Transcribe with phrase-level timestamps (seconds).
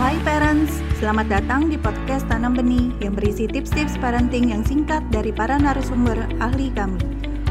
[0.00, 5.36] Hai parents, selamat datang di podcast Tanam Benih yang berisi tips-tips parenting yang singkat dari
[5.36, 6.96] para narasumber ahli kami.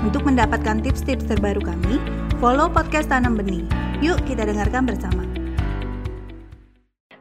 [0.02, 2.02] Untuk mendapatkan tips-tips terbaru kami,
[2.42, 3.62] follow podcast Tanam Benih.
[4.02, 5.22] Yuk kita dengarkan bersama.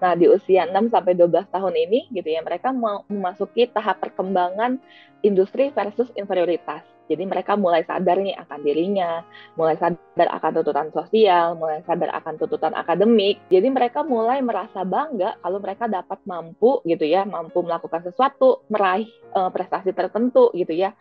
[0.01, 4.81] Nah, di usia 6 sampai 12 tahun ini gitu ya, mereka mau memasuki tahap perkembangan
[5.21, 7.00] industri versus inferioritas.
[7.11, 9.27] Jadi mereka mulai sadar nih akan dirinya,
[9.59, 13.43] mulai sadar akan tuntutan sosial, mulai sadar akan tuntutan akademik.
[13.51, 19.11] Jadi mereka mulai merasa bangga kalau mereka dapat mampu gitu ya, mampu melakukan sesuatu, meraih
[19.35, 20.95] uh, prestasi tertentu gitu ya.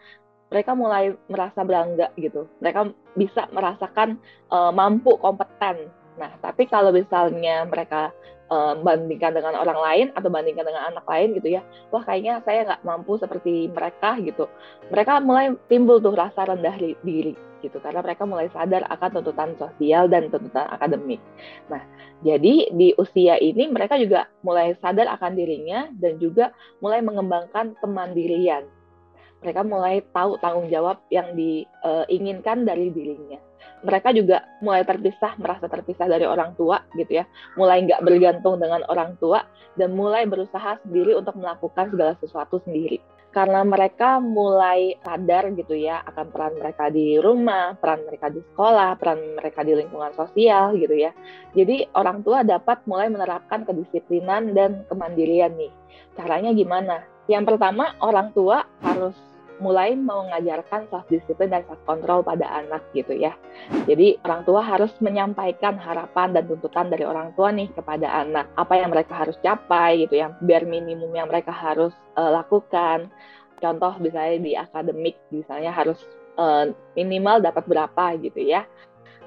[0.50, 2.50] Mereka mulai merasa bangga gitu.
[2.58, 4.18] Mereka bisa merasakan
[4.50, 5.94] uh, mampu, kompeten.
[6.20, 8.12] Nah, tapi kalau misalnya mereka
[8.50, 11.62] uh, bandingkan dengan orang lain atau bandingkan dengan anak lain gitu ya
[11.94, 14.50] wah kayaknya saya nggak mampu seperti mereka gitu
[14.90, 20.08] mereka mulai timbul tuh rasa rendah diri gitu karena mereka mulai sadar akan tuntutan sosial
[20.08, 21.20] dan tuntutan akademik.
[21.68, 21.84] Nah,
[22.24, 28.64] jadi di usia ini mereka juga mulai sadar akan dirinya dan juga mulai mengembangkan kemandirian.
[29.44, 33.44] Mereka mulai tahu tanggung jawab yang diinginkan dari dirinya
[33.84, 38.84] mereka juga mulai terpisah, merasa terpisah dari orang tua gitu ya, mulai nggak bergantung dengan
[38.92, 39.44] orang tua
[39.80, 43.00] dan mulai berusaha sendiri untuk melakukan segala sesuatu sendiri.
[43.30, 48.98] Karena mereka mulai sadar gitu ya akan peran mereka di rumah, peran mereka di sekolah,
[48.98, 51.14] peran mereka di lingkungan sosial gitu ya.
[51.54, 55.70] Jadi orang tua dapat mulai menerapkan kedisiplinan dan kemandirian nih.
[56.18, 57.06] Caranya gimana?
[57.30, 59.14] Yang pertama, orang tua harus
[59.60, 63.36] mulai mengajarkan self disiplin dan self control pada anak gitu ya.
[63.86, 68.48] Jadi orang tua harus menyampaikan harapan dan tuntutan dari orang tua nih kepada anak.
[68.56, 73.12] Apa yang mereka harus capai gitu ya, biar minimum yang mereka harus uh, lakukan.
[73.60, 76.00] Contoh misalnya di akademik misalnya harus
[76.40, 78.64] uh, minimal dapat berapa gitu ya.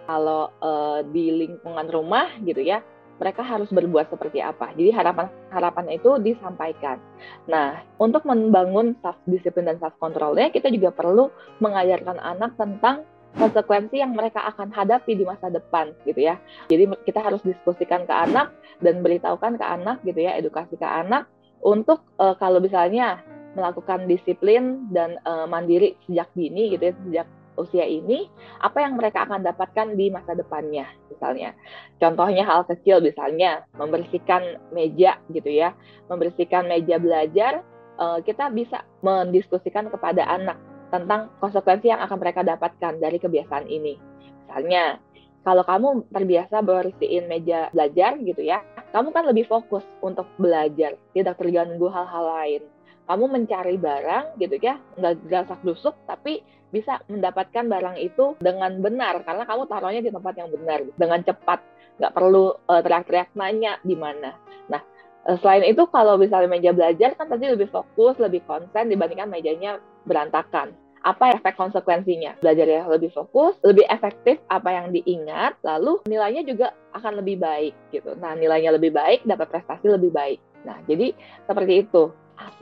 [0.02, 2.82] Kalau uh, di lingkungan rumah gitu ya,
[3.22, 4.74] mereka harus berbuat seperti apa.
[4.74, 6.98] Jadi harapan-harapan itu disampaikan.
[7.46, 11.30] Nah, untuk membangun self disiplin dan self controlnya, kita juga perlu
[11.62, 13.06] mengajarkan anak tentang
[13.38, 16.42] konsekuensi yang mereka akan hadapi di masa depan gitu ya.
[16.66, 18.50] Jadi kita harus diskusikan ke anak
[18.82, 21.30] dan beritahukan ke anak gitu ya, edukasi ke anak
[21.62, 23.22] untuk uh, kalau misalnya
[23.54, 27.26] melakukan disiplin dan uh, mandiri sejak dini gitu ya, sejak
[27.56, 28.28] usia ini,
[28.60, 31.52] apa yang mereka akan dapatkan di masa depannya, misalnya.
[32.00, 35.76] Contohnya hal kecil, misalnya membersihkan meja gitu ya,
[36.08, 37.60] membersihkan meja belajar,
[38.00, 40.56] eh, kita bisa mendiskusikan kepada anak
[40.92, 43.96] tentang konsekuensi yang akan mereka dapatkan dari kebiasaan ini.
[44.44, 45.00] Misalnya,
[45.42, 48.62] kalau kamu terbiasa bersihin meja belajar gitu ya,
[48.94, 52.62] kamu kan lebih fokus untuk belajar, tidak terganggu hal-hal lain.
[53.06, 56.40] Kamu mencari barang gitu ya, nggak gasak dusuk, tapi
[56.72, 61.60] bisa mendapatkan barang itu dengan benar karena kamu taruhnya di tempat yang benar dengan cepat
[62.00, 64.32] nggak perlu uh, teriak-teriak nanya di mana.
[64.72, 64.80] Nah
[65.28, 69.78] uh, selain itu kalau misalnya meja belajar kan tadi lebih fokus lebih konsen dibandingkan mejanya
[70.08, 70.72] berantakan.
[71.02, 72.40] Apa efek konsekuensinya?
[72.40, 78.16] Belajarnya lebih fokus lebih efektif apa yang diingat lalu nilainya juga akan lebih baik gitu.
[78.16, 80.40] Nah nilainya lebih baik dapat prestasi lebih baik.
[80.64, 81.12] Nah jadi
[81.44, 82.08] seperti itu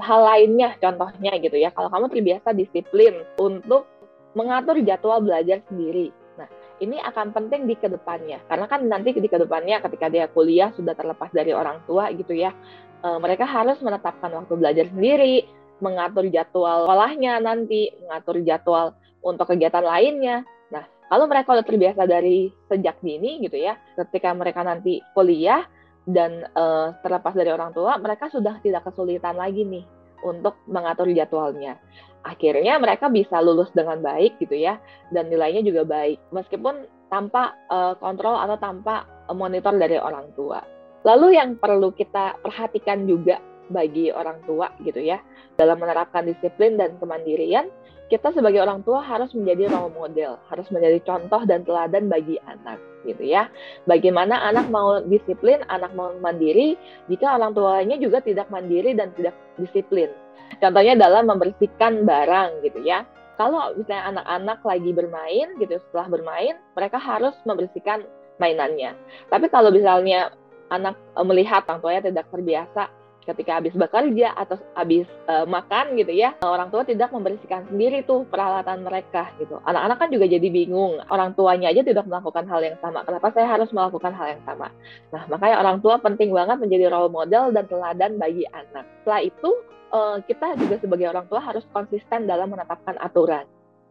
[0.01, 3.87] hal lainnya contohnya gitu ya kalau kamu terbiasa disiplin untuk
[4.35, 6.15] mengatur jadwal belajar sendiri.
[6.39, 6.49] Nah,
[6.79, 10.71] ini akan penting di ke depannya, karena kan nanti di ke depannya ketika dia kuliah
[10.79, 12.55] sudah terlepas dari orang tua gitu ya,
[13.03, 15.47] e, mereka harus menetapkan waktu belajar sendiri,
[15.83, 20.47] mengatur jadwal sekolahnya nanti, mengatur jadwal untuk kegiatan lainnya.
[20.71, 25.67] Nah, kalau mereka sudah terbiasa dari sejak dini gitu ya, ketika mereka nanti kuliah
[26.11, 26.65] dan e,
[27.03, 29.85] terlepas dari orang tua, mereka sudah tidak kesulitan lagi nih
[30.27, 31.81] untuk mengatur jadwalnya
[32.25, 34.77] akhirnya mereka bisa lulus dengan baik gitu ya
[35.09, 39.05] dan nilainya juga baik meskipun tanpa uh, kontrol atau tanpa
[39.35, 40.63] monitor dari orang tua.
[41.03, 45.23] Lalu yang perlu kita perhatikan juga bagi orang tua gitu ya
[45.57, 47.71] dalam menerapkan disiplin dan kemandirian
[48.11, 52.83] kita sebagai orang tua harus menjadi role model, harus menjadi contoh dan teladan bagi anak,
[53.07, 53.47] gitu ya.
[53.87, 56.75] Bagaimana anak mau disiplin, anak mau mandiri,
[57.07, 60.11] jika orang tuanya juga tidak mandiri dan tidak disiplin.
[60.59, 63.07] Contohnya dalam membersihkan barang gitu ya.
[63.39, 68.05] Kalau misalnya anak-anak lagi bermain gitu, setelah bermain, mereka harus membersihkan
[68.43, 68.99] mainannya.
[69.31, 70.35] Tapi kalau misalnya
[70.75, 72.91] anak eh, melihat orang tuanya tidak terbiasa
[73.31, 78.27] ketika habis bekerja atau habis uh, makan gitu ya orang tua tidak membersihkan sendiri tuh
[78.27, 79.63] peralatan mereka gitu.
[79.65, 83.47] Anak-anak kan juga jadi bingung orang tuanya aja tidak melakukan hal yang sama kenapa saya
[83.47, 84.69] harus melakukan hal yang sama?
[85.15, 88.85] Nah makanya orang tua penting banget menjadi role model dan teladan bagi anak.
[89.03, 89.51] Setelah itu
[89.95, 93.47] uh, kita juga sebagai orang tua harus konsisten dalam menetapkan aturan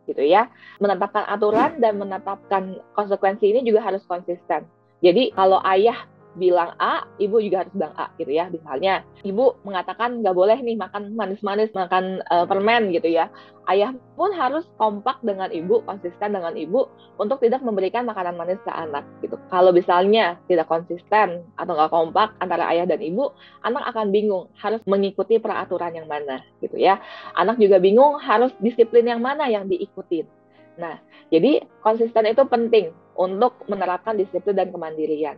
[0.09, 0.49] gitu ya.
[0.81, 4.65] Menetapkan aturan dan menetapkan konsekuensi ini juga harus konsisten.
[4.99, 5.95] Jadi kalau ayah
[6.37, 8.45] bilang A, ibu juga harus bilang A gitu ya.
[8.53, 13.31] Misalnya, ibu mengatakan nggak boleh nih makan manis-manis, makan uh, permen gitu ya.
[13.69, 16.89] Ayah pun harus kompak dengan ibu, konsisten dengan ibu
[17.21, 19.37] untuk tidak memberikan makanan manis ke anak gitu.
[19.53, 23.29] Kalau misalnya tidak konsisten atau nggak kompak antara ayah dan ibu,
[23.61, 26.97] anak akan bingung harus mengikuti peraturan yang mana gitu ya.
[27.37, 30.38] Anak juga bingung harus disiplin yang mana yang diikutin.
[30.79, 30.95] Nah,
[31.27, 35.35] jadi konsisten itu penting untuk menerapkan disiplin dan kemandirian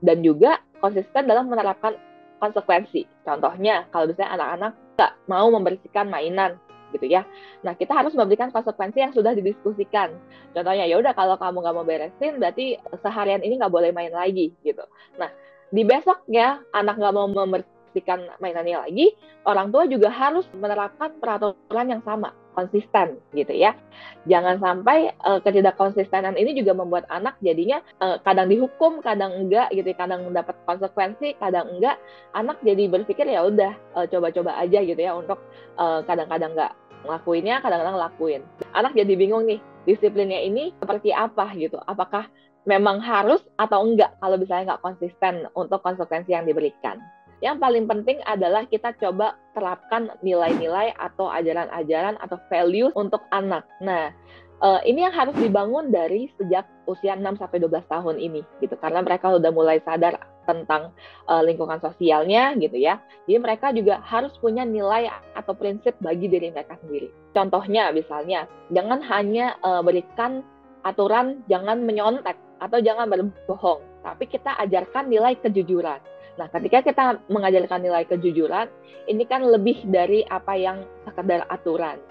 [0.00, 1.98] dan juga konsisten dalam menerapkan
[2.38, 3.04] konsekuensi.
[3.26, 6.54] Contohnya, kalau misalnya anak-anak nggak mau membersihkan mainan,
[6.94, 7.26] gitu ya.
[7.66, 10.14] Nah, kita harus memberikan konsekuensi yang sudah didiskusikan.
[10.54, 14.54] Contohnya, ya udah kalau kamu nggak mau beresin, berarti seharian ini nggak boleh main lagi,
[14.62, 14.86] gitu.
[15.18, 15.26] Nah,
[15.74, 19.10] di besoknya anak nggak mau membersihkan mainannya lagi,
[19.42, 23.74] orang tua juga harus menerapkan peraturan yang sama konsisten gitu ya.
[24.24, 29.90] Jangan sampai uh, ketidakkonsistenan ini juga membuat anak jadinya uh, kadang dihukum, kadang enggak gitu,
[29.90, 29.98] ya.
[29.98, 32.00] kadang mendapat konsekuensi, kadang enggak.
[32.32, 35.42] Anak jadi berpikir ya udah uh, coba-coba aja gitu ya untuk
[35.76, 36.72] uh, kadang-kadang enggak
[37.04, 38.42] ngelakuinnya, kadang-kadang lakuin.
[38.72, 41.76] Anak jadi bingung nih, disiplinnya ini seperti apa gitu.
[41.84, 42.24] Apakah
[42.64, 46.96] memang harus atau enggak kalau misalnya nggak konsisten untuk konsekuensi yang diberikan.
[47.44, 53.68] Yang paling penting adalah kita coba terapkan nilai-nilai atau ajaran-ajaran atau value untuk anak.
[53.84, 54.08] Nah,
[54.64, 59.04] uh, ini yang harus dibangun dari sejak usia 6 sampai 12 tahun ini gitu karena
[59.04, 60.16] mereka sudah mulai sadar
[60.48, 60.88] tentang
[61.28, 62.96] uh, lingkungan sosialnya gitu ya.
[63.28, 67.12] Jadi mereka juga harus punya nilai atau prinsip bagi diri mereka sendiri.
[67.36, 70.40] Contohnya misalnya jangan hanya uh, berikan
[70.80, 76.00] aturan jangan menyontek atau jangan berbohong, tapi kita ajarkan nilai kejujuran.
[76.34, 78.66] Nah, ketika kita mengajarkan nilai kejujuran,
[79.06, 82.02] ini kan lebih dari apa yang sekedar aturan.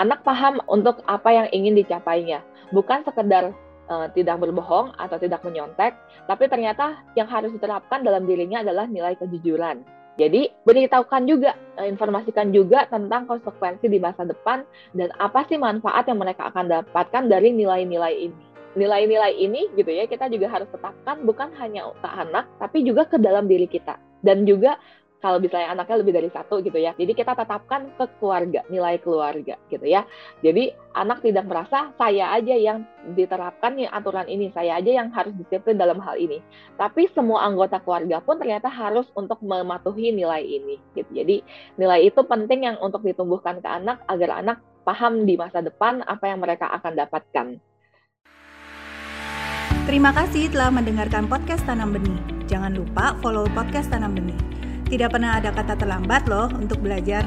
[0.00, 2.40] Anak paham untuk apa yang ingin dicapainya,
[2.72, 3.52] bukan sekedar
[3.86, 5.94] uh, tidak berbohong atau tidak menyontek,
[6.26, 9.84] tapi ternyata yang harus diterapkan dalam dirinya adalah nilai kejujuran.
[10.16, 14.64] Jadi, beritahukan juga, uh, informasikan juga tentang konsekuensi di masa depan
[14.96, 20.08] dan apa sih manfaat yang mereka akan dapatkan dari nilai-nilai ini nilai-nilai ini gitu ya
[20.08, 24.48] kita juga harus tetapkan bukan hanya ke anak tapi juga ke dalam diri kita dan
[24.48, 24.80] juga
[25.22, 26.98] kalau misalnya anaknya lebih dari satu gitu ya.
[26.98, 30.02] Jadi kita tetapkan ke keluarga, nilai keluarga gitu ya.
[30.42, 32.82] Jadi anak tidak merasa saya aja yang
[33.14, 36.42] diterapkan nih aturan ini, saya aja yang harus disiplin dalam hal ini.
[36.74, 41.08] Tapi semua anggota keluarga pun ternyata harus untuk mematuhi nilai ini gitu.
[41.14, 41.46] Jadi
[41.78, 46.26] nilai itu penting yang untuk ditumbuhkan ke anak agar anak paham di masa depan apa
[46.26, 47.71] yang mereka akan dapatkan.
[49.92, 52.16] Terima kasih telah mendengarkan podcast Tanam Benih.
[52.48, 54.40] Jangan lupa follow podcast Tanam Benih.
[54.88, 57.20] Tidak pernah ada kata terlambat loh untuk belajar.